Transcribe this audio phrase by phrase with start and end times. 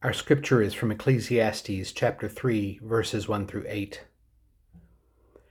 [0.00, 4.04] Our scripture is from Ecclesiastes chapter 3, verses 1 through 8.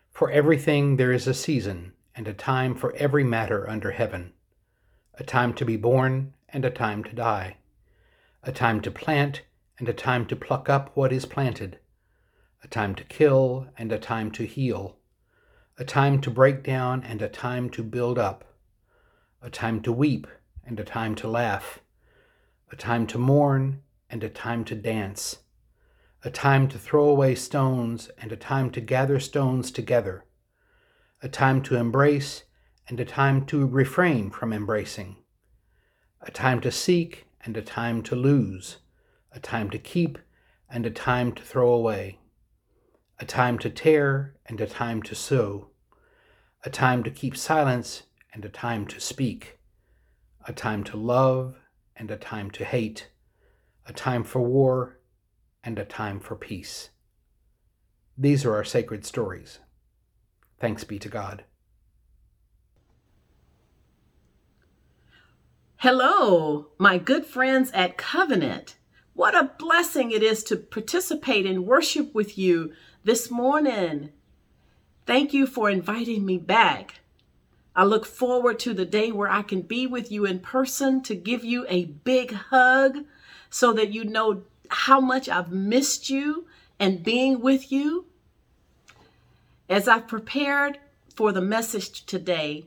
[0.09, 4.31] For everything there is a season and a time for every matter under heaven,
[5.15, 7.57] a time to be born and a time to die,
[8.41, 9.41] a time to plant
[9.79, 11.79] and a time to pluck up what is planted,
[12.63, 14.95] a time to kill and a time to heal,
[15.77, 18.45] a time to break down and a time to build up,
[19.41, 20.25] a time to weep
[20.65, 21.79] and a time to laugh,
[22.71, 25.37] a time to mourn and a time to dance,
[26.23, 30.25] a time to throw away stones and a time to gather stones together,
[31.21, 32.43] a time to embrace
[32.87, 35.17] and a time to refrain from embracing,
[36.21, 38.77] a time to seek and a time to lose,
[39.31, 40.17] a time to keep
[40.69, 42.19] and a time to throw away,
[43.19, 45.69] a time to tear and a time to sow,
[46.63, 48.03] a time to keep silence
[48.33, 49.59] and a time to speak,
[50.47, 51.55] a time to love
[51.95, 53.09] and a time to hate
[53.87, 54.99] a time for war,
[55.63, 56.89] and a time for peace.
[58.17, 59.59] These are our sacred stories.
[60.59, 61.45] Thanks be to God.
[65.77, 68.75] Hello, my good friends at Covenant.
[69.13, 74.09] What a blessing it is to participate in worship with you this morning.
[75.05, 76.99] Thank you for inviting me back.
[77.75, 81.15] I look forward to the day where I can be with you in person to
[81.15, 83.05] give you a big hug
[83.49, 86.47] so that you know how much I've missed you
[86.79, 88.05] and being with you.
[89.69, 90.79] As I've prepared
[91.13, 92.65] for the message today,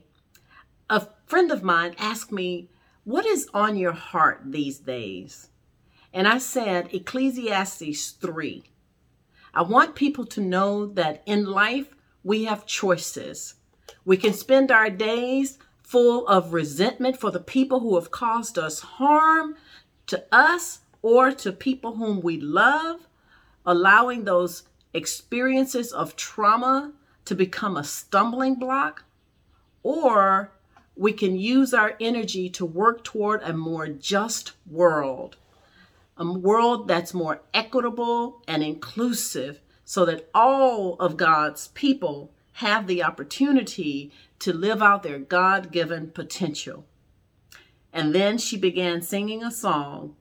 [0.89, 2.69] a friend of mine asked me,
[3.03, 5.49] What is on your heart these days?
[6.13, 8.63] And I said, Ecclesiastes 3.
[9.53, 13.55] I want people to know that in life, we have choices.
[14.05, 18.79] We can spend our days full of resentment for the people who have caused us
[18.79, 19.55] harm,
[20.11, 23.07] to us or to people whom we love,
[23.65, 26.91] allowing those experiences of trauma
[27.23, 29.05] to become a stumbling block,
[29.83, 30.51] or
[30.97, 35.37] we can use our energy to work toward a more just world,
[36.17, 43.01] a world that's more equitable and inclusive so that all of God's people have the
[43.01, 46.85] opportunity to live out their God given potential.
[47.93, 50.15] And then she began singing a song,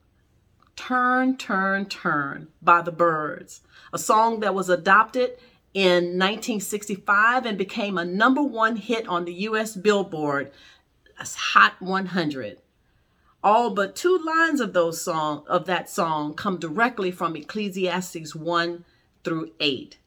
[0.77, 3.61] Turn, Turn, Turn by the Byrds,
[3.93, 5.39] a song that was adopted
[5.73, 10.51] in 1965 and became a number one hit on the US Billboard
[11.19, 12.59] Hot 100.
[13.43, 18.85] All but two lines of those song of that song come directly from Ecclesiastes 1
[19.25, 19.99] through 8.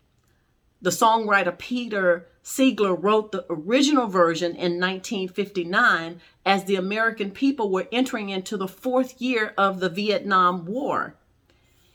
[0.83, 7.87] The songwriter Peter Seeger wrote the original version in 1959 as the American people were
[7.89, 11.15] entering into the fourth year of the Vietnam War.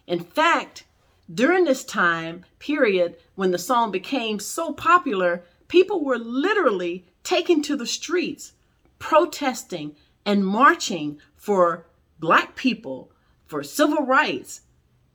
[0.06, 0.84] In fact,
[1.32, 7.77] during this time period when the song became so popular, people were literally taken to
[7.77, 8.54] the streets,
[8.98, 11.84] protesting and marching for
[12.19, 13.12] black people,
[13.47, 14.62] for civil rights.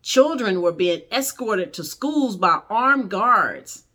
[0.04, 3.86] Children were being escorted to schools by armed guards.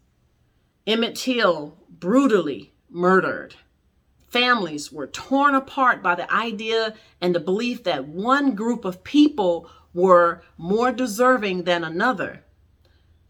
[0.87, 3.57] Emmett Till brutally murdered.
[4.27, 9.69] Families were torn apart by the idea and the belief that one group of people
[9.93, 12.43] were more deserving than another.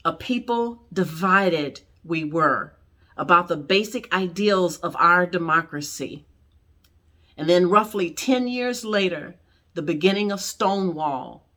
[0.05, 2.75] A people divided we were
[3.17, 6.27] about the basic ideals of our democracy.
[7.37, 9.35] And then, roughly 10 years later,
[9.75, 11.48] the beginning of Stonewall,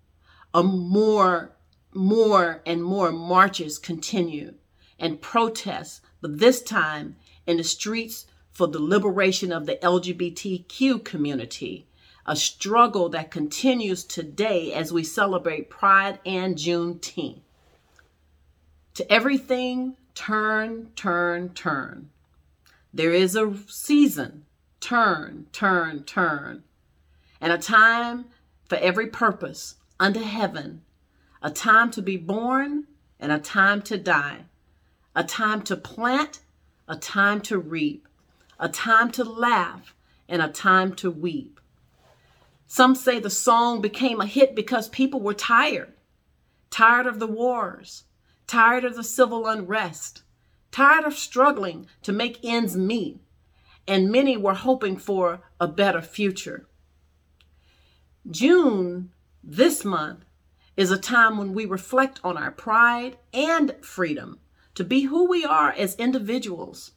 [0.54, 1.52] a more,
[1.94, 4.54] more and more marches continue
[5.00, 7.16] and protests, but this time
[7.48, 11.88] in the streets for the liberation of the LGBTQ community,
[12.26, 17.42] a struggle that continues today as we celebrate Pride and Juneteenth.
[18.96, 22.10] To everything, turn, turn, turn.
[22.94, 24.46] There is a season,
[24.80, 26.64] turn, turn, turn,
[27.40, 28.26] and a time
[28.66, 30.82] for every purpose under heaven,
[31.42, 32.88] a time to be born
[33.20, 34.46] and a time to die
[35.16, 36.40] a time to plant,
[36.88, 38.08] a time to reap,
[38.60, 39.94] a time to laugh,
[40.30, 41.60] and a time to weep.
[42.68, 45.94] Some say the song became a hit because people were tired,
[46.70, 48.06] tired of the wars,
[48.48, 50.24] tired of the civil unrest,
[50.72, 53.20] tired of struggling to make ends meet,
[53.86, 56.66] and many were hoping for a better future.
[58.30, 59.12] June
[59.44, 60.26] this month
[60.78, 64.40] is a time when we reflect on our pride and freedom
[64.76, 66.92] to be who we are as individuals.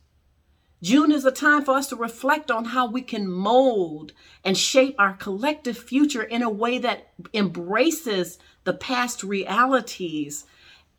[0.82, 4.12] June is a time for us to reflect on how we can mold
[4.44, 10.44] and shape our collective future in a way that embraces the past realities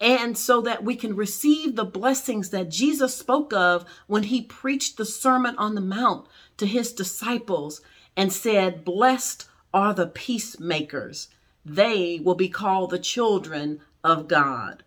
[0.01, 4.97] and so that we can receive the blessings that Jesus spoke of when he preached
[4.97, 6.27] the Sermon on the Mount
[6.57, 7.81] to his disciples
[8.17, 11.27] and said, Blessed are the peacemakers.
[11.65, 14.83] They will be called the children of God.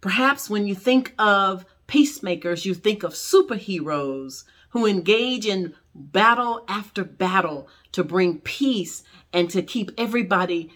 [0.00, 7.02] Perhaps when you think of peacemakers, you think of superheroes who engage in battle after
[7.02, 9.02] battle to bring peace
[9.32, 10.70] and to keep everybody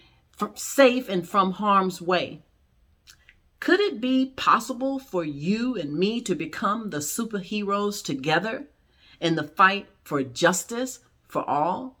[0.55, 2.43] safe and from harm's way.
[3.61, 8.67] Could it be possible for you and me to become the superheroes together
[9.21, 11.96] in the fight for justice for all?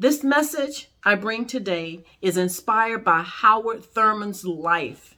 [0.00, 5.16] This message I bring today is inspired by Howard Thurman's life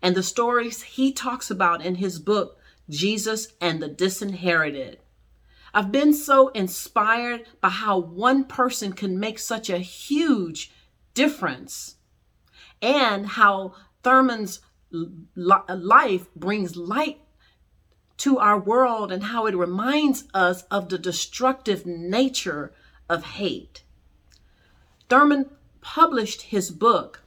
[0.00, 2.56] and the stories he talks about in his book,
[2.88, 5.00] Jesus and the Disinherited.
[5.74, 10.72] I've been so inspired by how one person can make such a huge
[11.12, 11.96] difference
[12.80, 14.60] and how Thurman's
[15.36, 17.20] life brings light
[18.16, 22.72] to our world and how it reminds us of the destructive nature
[23.10, 23.81] of hate.
[25.12, 25.50] Thurman
[25.82, 27.20] published his book,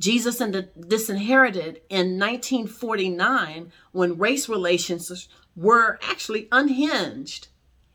[0.00, 7.48] Jesus and the Disinherited in 1949 when race relations were actually unhinged.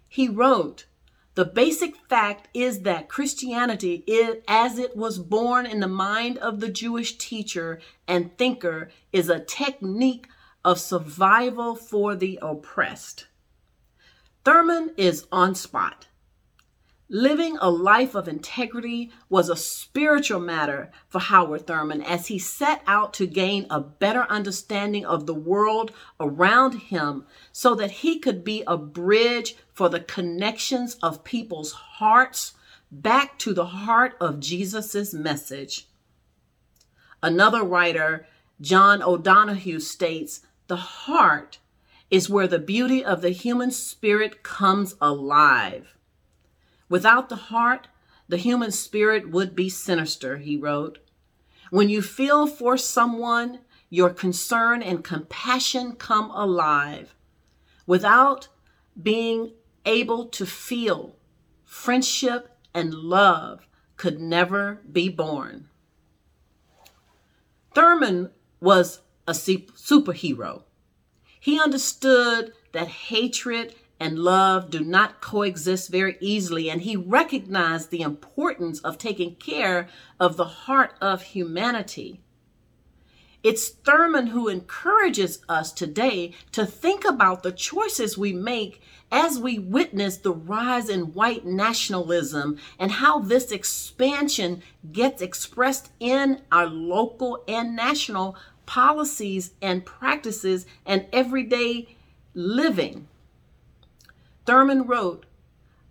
[0.07, 0.85] He wrote,
[1.33, 4.03] the basic fact is that Christianity,
[4.47, 9.39] as it was born in the mind of the Jewish teacher and thinker, is a
[9.39, 10.27] technique
[10.63, 13.25] of survival for the oppressed.
[14.45, 16.05] Thurman is on spot.
[17.09, 22.81] Living a life of integrity was a spiritual matter for Howard Thurman as he set
[22.87, 28.43] out to gain a better understanding of the world around him so that he could
[28.43, 32.53] be a bridge for the connections of people's hearts
[32.89, 35.87] back to the heart of Jesus' message.
[37.21, 38.27] Another writer,
[38.61, 41.59] John O'Donohue, states the heart
[42.09, 45.97] is where the beauty of the human spirit comes alive.
[46.93, 47.87] Without the heart,
[48.27, 50.99] the human spirit would be sinister, he wrote.
[51.71, 57.15] When you feel for someone, your concern and compassion come alive.
[57.87, 58.47] Without
[59.01, 59.53] being
[59.87, 61.15] able to feel,
[61.65, 63.67] friendship and love
[63.97, 65.69] could never be born.
[67.73, 68.29] Thurman
[68.59, 70.61] was a superhero.
[71.39, 76.69] He understood that hatred and love do not coexist very easily.
[76.69, 79.87] And he recognized the importance of taking care
[80.19, 82.19] of the heart of humanity.
[83.43, 88.81] It's Thurman who encourages us today to think about the choices we make
[89.11, 94.63] as we witness the rise in white nationalism and how this expansion
[94.93, 101.95] gets expressed in our local and national policies and practices and everyday
[102.33, 103.09] living.
[104.45, 105.25] Thurman wrote,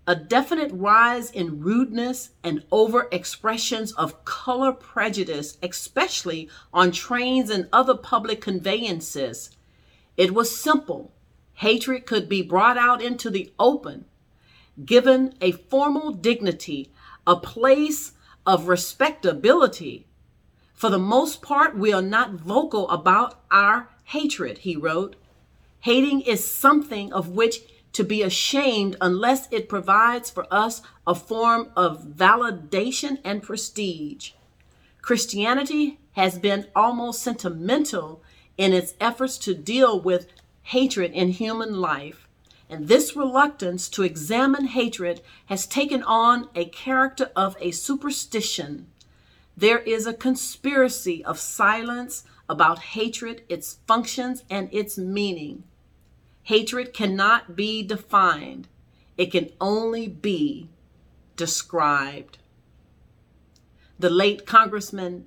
[0.06, 7.68] a definite rise in rudeness and over expressions of color prejudice, especially on trains and
[7.72, 9.50] other public conveyances.
[10.16, 11.12] It was simple.
[11.54, 14.06] Hatred could be brought out into the open,
[14.84, 16.90] given a formal dignity,
[17.26, 18.12] a place
[18.44, 20.06] of respectability.
[20.74, 25.14] For the most part, we are not vocal about our hatred, he wrote.
[25.80, 27.60] Hating is something of which
[27.92, 34.32] to be ashamed unless it provides for us a form of validation and prestige.
[35.00, 38.22] Christianity has been almost sentimental
[38.56, 40.26] in its efforts to deal with
[40.62, 42.28] hatred in human life.
[42.70, 48.86] And this reluctance to examine hatred has taken on a character of a superstition.
[49.56, 55.64] There is a conspiracy of silence about hatred, its functions, and its meaning.
[56.44, 58.68] Hatred cannot be defined,
[59.16, 60.68] it can only be
[61.36, 62.38] described.
[63.98, 65.26] The late Congressman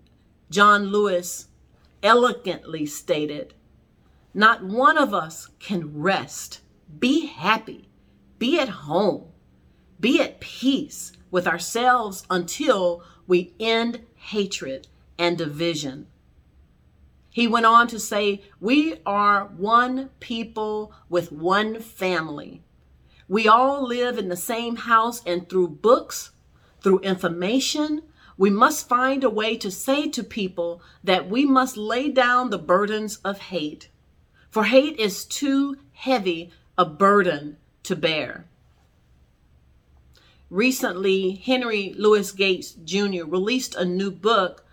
[0.49, 1.47] John Lewis
[2.03, 3.53] elegantly stated
[4.33, 6.61] Not one of us can rest,
[6.99, 7.87] be happy,
[8.37, 9.31] be at home,
[9.99, 16.07] be at peace with ourselves until we end hatred and division.
[17.35, 22.63] He went on to say, We are one people with one family.
[23.27, 26.31] We all live in the same house, and through books,
[26.79, 28.03] through information,
[28.37, 32.57] we must find a way to say to people that we must lay down the
[32.57, 33.89] burdens of hate.
[34.49, 38.45] For hate is too heavy a burden to bear.
[40.49, 43.25] Recently, Henry Louis Gates Jr.
[43.25, 44.64] released a new book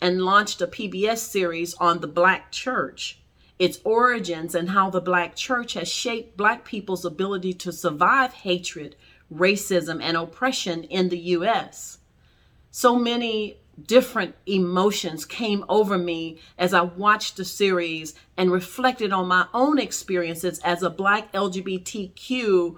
[0.00, 3.20] and launched a PBS series on the Black church,
[3.58, 8.96] its origins, and how the Black church has shaped Black people's ability to survive hatred,
[9.32, 11.98] racism, and oppression in the U.S.
[12.70, 19.26] So many different emotions came over me as I watched the series and reflected on
[19.26, 22.76] my own experiences as a Black LGBTQ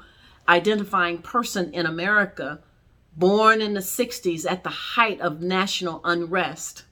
[0.48, 2.60] identifying person in America,
[3.16, 6.84] born in the 60s at the height of national unrest.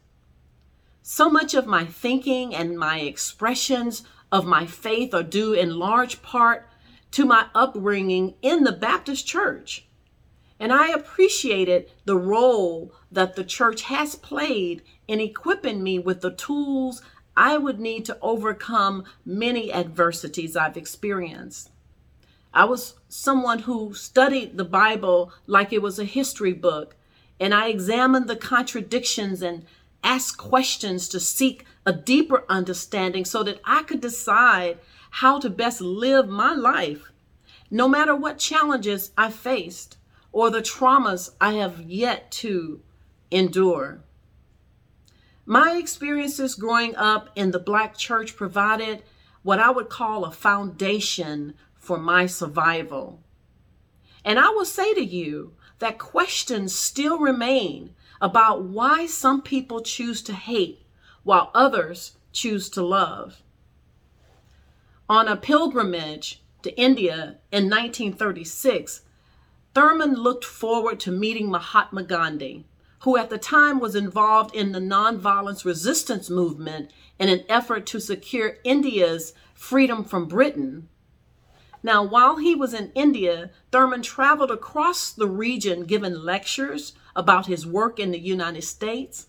[1.02, 4.02] So much of my thinking and my expressions
[4.32, 6.66] of my faith are due in large part
[7.12, 9.86] to my upbringing in the Baptist church.
[10.58, 16.32] And I appreciated the role that the church has played in equipping me with the
[16.32, 17.02] tools
[17.36, 21.70] I would need to overcome many adversities I've experienced.
[22.54, 26.94] I was someone who studied the Bible like it was a history book,
[27.40, 29.64] and I examined the contradictions and
[30.04, 34.78] asked questions to seek a deeper understanding so that I could decide
[35.10, 37.10] how to best live my life,
[37.72, 39.96] no matter what challenges I faced
[40.30, 42.82] or the traumas I have yet to
[43.32, 44.00] endure.
[45.44, 49.02] My experiences growing up in the Black church provided
[49.42, 51.54] what I would call a foundation
[51.84, 53.20] for my survival.
[54.24, 60.22] And I will say to you that questions still remain about why some people choose
[60.22, 60.86] to hate
[61.24, 63.42] while others choose to love.
[65.08, 69.02] On a pilgrimage to India in 1936,
[69.74, 72.64] Thurman looked forward to meeting Mahatma Gandhi,
[73.00, 78.00] who at the time was involved in the nonviolence resistance movement in an effort to
[78.00, 80.88] secure India's freedom from Britain.
[81.84, 87.66] Now, while he was in India, Thurman traveled across the region giving lectures about his
[87.66, 89.26] work in the United States.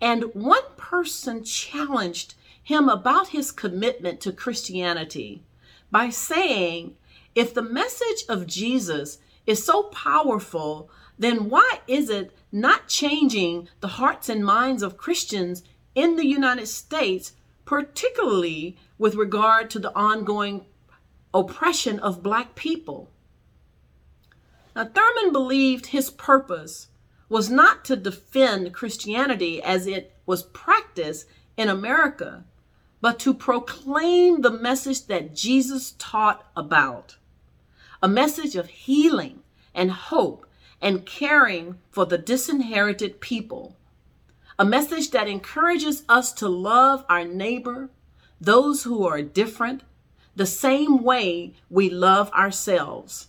[0.00, 5.42] And one person challenged him about his commitment to Christianity
[5.90, 6.94] by saying,
[7.34, 13.88] if the message of Jesus is so powerful, then why is it not changing the
[13.98, 15.64] hearts and minds of Christians
[15.96, 17.32] in the United States,
[17.64, 20.64] particularly with regard to the ongoing
[21.34, 23.10] oppression of Black people?
[24.74, 26.88] Now, Thurman believed his purpose
[27.28, 32.44] was not to defend Christianity as it was practiced in America,
[33.00, 37.16] but to proclaim the message that Jesus taught about
[38.02, 39.42] a message of healing
[39.74, 40.44] and hope
[40.80, 43.76] and caring for the disinherited people.
[44.58, 47.90] A message that encourages us to love our neighbor,
[48.40, 49.84] those who are different,
[50.34, 53.28] the same way we love ourselves.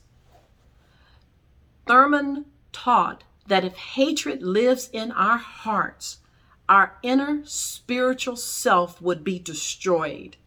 [1.85, 6.19] Thurman taught that if hatred lives in our hearts,
[6.69, 10.37] our inner spiritual self would be destroyed.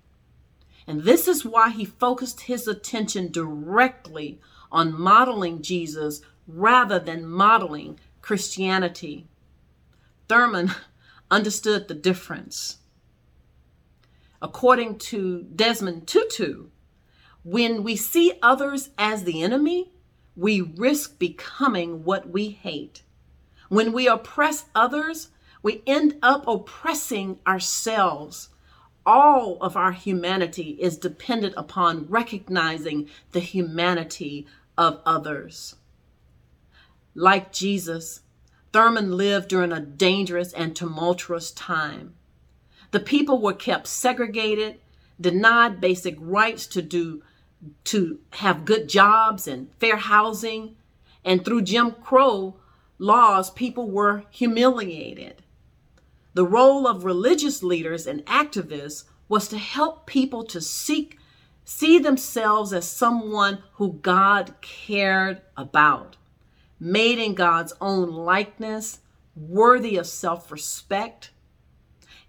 [0.86, 4.40] And this is why he focused his attention directly
[4.72, 9.26] on modeling Jesus rather than modeling Christianity.
[10.28, 10.72] Thurman
[11.30, 12.78] understood the difference.
[14.40, 16.66] According to Desmond Tutu,
[17.42, 19.92] when we see others as the enemy,
[20.36, 23.02] we risk becoming what we hate.
[23.68, 25.30] When we oppress others,
[25.62, 28.50] we end up oppressing ourselves
[29.06, 35.76] all of our humanity is dependent upon recognizing the humanity of others.
[37.14, 38.20] Like Jesus,
[38.72, 42.14] Thurman lived during a dangerous and tumultuous time.
[42.90, 44.80] The people were kept segregated,
[45.20, 47.22] denied basic rights to do
[47.84, 50.76] to have good jobs and fair housing,
[51.24, 52.56] and through Jim Crow
[52.98, 55.42] laws, people were humiliated.
[56.34, 61.18] The role of religious leaders and activists was to help people to seek,
[61.64, 66.16] see themselves as someone who God cared about,
[66.78, 69.00] made in God's own likeness,
[69.34, 71.30] worthy of self respect.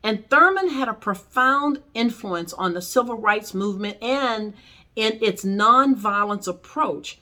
[0.08, 4.54] And Thurman had a profound influence on the civil rights movement and
[4.96, 7.20] in its nonviolence approach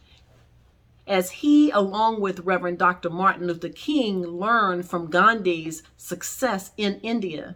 [1.08, 3.10] as he, along with Reverend Dr.
[3.10, 7.56] Martin Luther King, learned from Gandhi's success in India.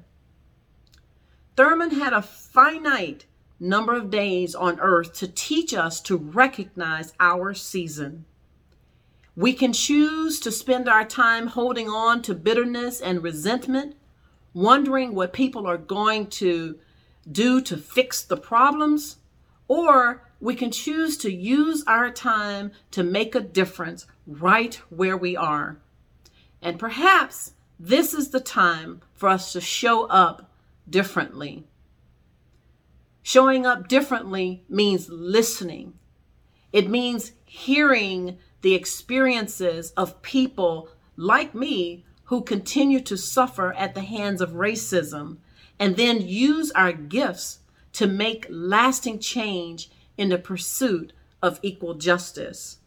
[1.55, 3.27] Thurman had a finite
[3.59, 8.25] number of days on earth to teach us to recognize our season.
[9.35, 13.95] We can choose to spend our time holding on to bitterness and resentment,
[14.53, 16.77] wondering what people are going to
[17.31, 19.17] do to fix the problems,
[19.67, 25.35] or we can choose to use our time to make a difference right where we
[25.35, 25.77] are.
[26.61, 30.51] And perhaps this is the time for us to show up
[30.89, 31.65] differently.
[33.21, 35.93] Showing up differently means listening.
[36.73, 44.01] It means hearing the experiences of people like me who continue to suffer at the
[44.01, 45.37] hands of racism
[45.79, 47.57] and then use our gifts
[47.91, 52.77] to make lasting change in the pursuit of equal justice.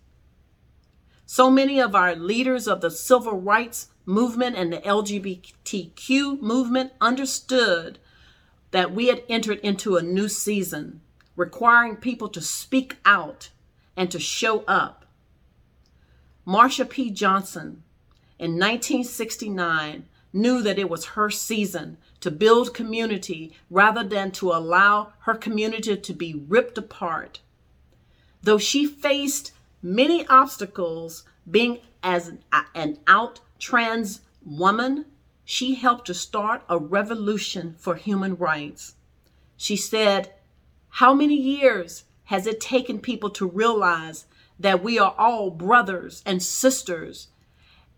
[1.26, 7.99] So many of our leaders of the civil rights movement and the LGBTQ movement understood
[8.70, 11.00] that we had entered into a new season
[11.34, 13.50] requiring people to speak out
[13.96, 15.04] and to show up.
[16.46, 17.11] Marsha P.
[17.11, 17.82] Johnson
[18.42, 25.12] in 1969 knew that it was her season to build community rather than to allow
[25.20, 27.38] her community to be ripped apart.
[28.42, 32.32] Though she faced many obstacles being as
[32.75, 35.04] an out trans woman,
[35.44, 38.96] she helped to start a revolution for human rights.
[39.56, 40.32] She said,
[40.88, 44.26] How many years has it taken people to realize
[44.58, 47.28] that we are all brothers and sisters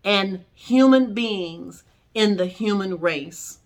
[0.05, 1.83] and human beings
[2.13, 3.59] in the human race?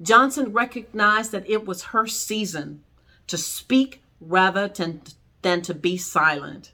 [0.00, 2.84] Johnson recognized that it was her season
[3.26, 5.02] to speak rather than,
[5.42, 6.72] than to be silent.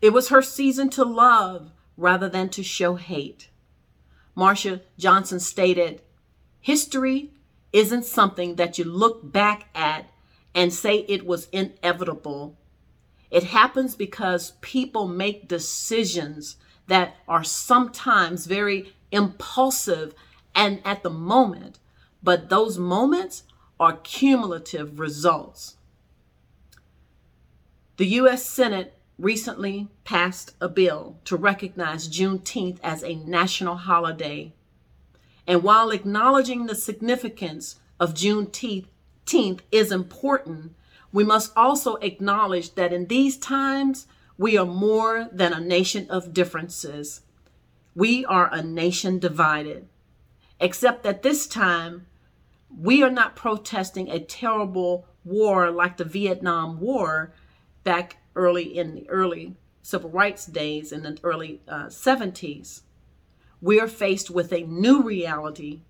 [0.00, 3.48] It was her season to love rather than to show hate.
[4.36, 6.02] Marsha Johnson stated,
[6.60, 7.30] History
[7.72, 10.10] isn't something that you look back at
[10.54, 12.56] and say it was inevitable.
[13.30, 16.56] It happens because people make decisions
[16.86, 20.14] that are sometimes very impulsive
[20.54, 21.78] and at the moment
[22.24, 23.42] but those moments
[23.78, 25.76] are cumulative results.
[27.98, 28.46] The U.S.
[28.46, 34.54] Senate recently passed a bill to recognize Juneteenth as a national holiday.
[35.46, 40.74] And while acknowledging the significance of Juneteenth is important,
[41.12, 46.34] we must also acknowledge that in these times, we are more than a nation of
[46.34, 47.22] differences.
[47.94, 49.88] We are a nation divided.
[50.60, 52.06] Except that this time,
[52.76, 57.32] we are not protesting a terrible war like the Vietnam War
[57.84, 62.82] back early in the early civil rights days in the early uh, 70s.
[63.60, 65.80] We are faced with a new reality,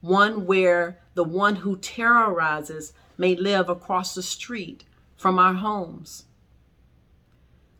[0.00, 4.84] one where the one who terrorizes may live across the street
[5.16, 6.25] from our homes.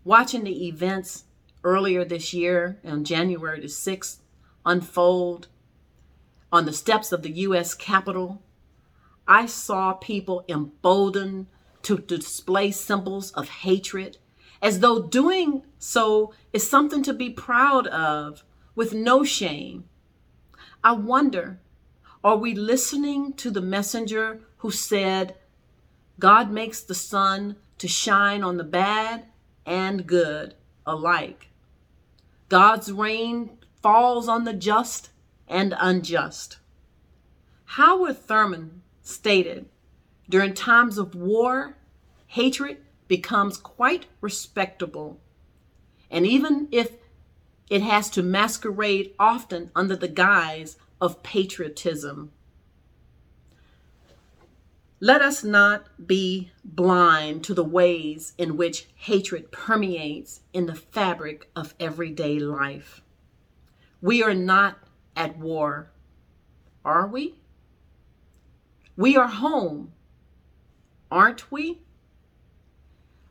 [0.06, 1.24] Watching the events
[1.64, 4.18] earlier this year on January the 6th
[4.64, 5.48] unfold
[6.52, 7.74] on the steps of the U.S.
[7.74, 8.40] Capitol,
[9.26, 11.48] I saw people emboldened
[11.82, 14.18] to display symbols of hatred,
[14.62, 18.44] as though doing so is something to be proud of
[18.76, 19.88] with no shame.
[20.84, 21.58] I wonder,
[22.22, 25.34] are we listening to the messenger who said,
[26.20, 29.24] God makes the sun to shine on the bad
[29.66, 30.54] and good
[30.86, 31.48] alike?
[32.48, 35.10] God's rain falls on the just
[35.48, 36.58] and unjust.
[37.64, 39.68] Howard Thurman stated
[40.28, 41.76] during times of war,
[42.28, 45.20] hatred becomes quite respectable.
[46.10, 46.92] And even if
[47.68, 52.32] it has to masquerade often under the guise of patriotism.
[55.00, 61.50] Let us not be blind to the ways in which hatred permeates in the fabric
[61.54, 63.02] of everyday life.
[64.00, 64.78] We are not
[65.14, 65.90] at war,
[66.82, 67.34] are we?
[68.96, 69.92] We are home,
[71.10, 71.80] aren't we?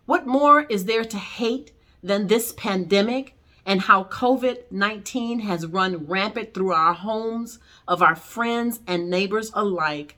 [0.06, 1.71] What more is there to hate
[2.04, 8.15] than this pandemic and how COVID 19 has run rampant through our homes of our
[8.15, 10.17] friends and neighbors alike,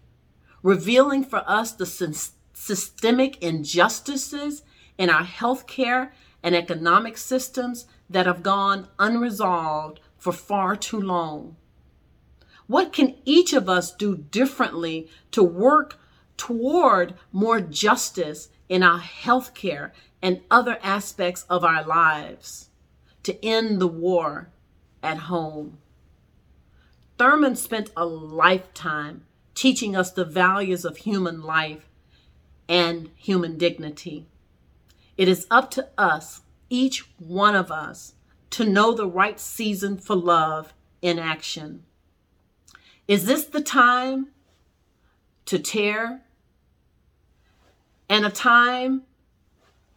[0.64, 1.86] revealing for us the
[2.54, 4.64] systemic injustices
[4.98, 6.12] in our healthcare
[6.44, 11.56] and economic systems that have gone unresolved for far too long?
[12.68, 15.98] What can each of us do differently to work
[16.36, 19.92] toward more justice in our healthcare
[20.22, 22.70] and other aspects of our lives
[23.24, 24.50] to end the war
[25.02, 25.78] at home?
[27.18, 29.24] Thurman spent a lifetime
[29.58, 31.90] teaching us the values of human life
[32.70, 34.28] and human dignity.
[35.18, 38.14] It is up to us, each one of us,
[38.52, 41.84] to know the right season for love in action.
[43.08, 44.28] Is this the time
[45.46, 46.22] to tear?
[48.08, 49.04] And a time,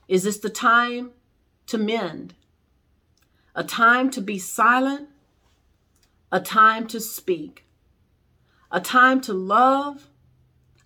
[0.09, 1.11] is this the time
[1.67, 2.33] to mend?
[3.55, 5.11] A time to be silent?
[6.33, 7.67] A time to speak?
[8.73, 10.07] A time to love?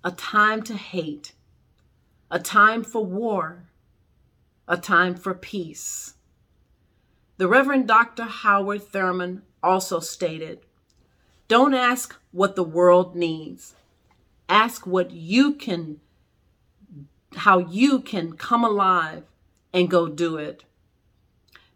[0.03, 1.33] A time to hate?
[2.31, 3.65] A time for war?
[4.67, 6.15] A time for peace?
[7.37, 8.25] The Reverend Dr.
[8.25, 10.61] Howard Thurman also stated
[11.47, 13.75] Don't ask what the world needs,
[14.49, 16.01] ask what you can,
[17.37, 19.25] how you can come alive
[19.75, 20.65] and go do it.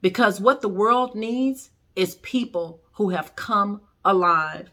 [0.01, 4.71] Because what the world needs is people who have come alive.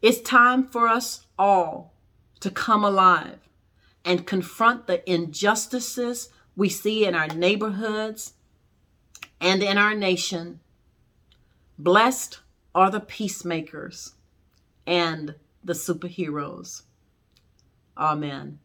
[0.00, 1.92] It's time for us all
[2.40, 3.48] to come alive
[4.04, 8.34] and confront the injustices we see in our neighborhoods
[9.40, 10.60] and in our nation.
[11.78, 12.40] Blessed
[12.74, 14.14] are the peacemakers
[14.86, 15.34] and
[15.64, 16.82] the superheroes.
[17.96, 18.60] Amen.